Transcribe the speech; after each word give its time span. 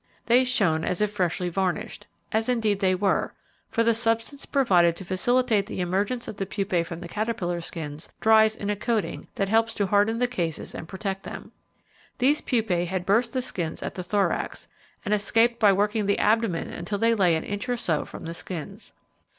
They 0.25 0.43
shone 0.43 0.83
as 0.83 0.99
if 0.99 1.11
freshly 1.11 1.49
varnished, 1.49 2.07
as 2.31 2.49
indeed 2.49 2.79
they 2.79 2.95
were, 2.95 3.35
for 3.69 3.83
the 3.83 3.93
substance 3.93 4.47
provided 4.47 4.95
to 4.95 5.05
facilitate 5.05 5.67
the 5.67 5.79
emergence 5.79 6.27
of 6.27 6.37
the 6.37 6.47
pupae 6.47 6.81
from 6.81 7.01
the 7.01 7.07
caterpillar 7.07 7.61
skins 7.61 8.09
dries 8.19 8.55
in 8.55 8.71
a 8.71 8.75
coating, 8.75 9.27
that 9.35 9.47
helps 9.49 9.75
to 9.75 9.85
harden 9.85 10.17
the 10.17 10.25
cases 10.25 10.73
and 10.73 10.87
protect 10.87 11.21
them. 11.21 11.51
These 12.17 12.41
pupae 12.41 12.85
had 12.85 13.05
burst 13.05 13.33
the 13.33 13.43
skins 13.43 13.83
at 13.83 13.93
the 13.93 14.01
thorax, 14.03 14.67
and 15.05 15.13
escaped 15.13 15.59
by 15.59 15.71
working 15.71 16.07
the 16.07 16.17
abdomen 16.17 16.69
until 16.71 16.97
they 16.97 17.13
lay 17.13 17.35
an 17.35 17.43
inch 17.43 17.69
or 17.69 17.77
so 17.77 18.03
from 18.03 18.25
the 18.25 18.33
skins. 18.33 18.93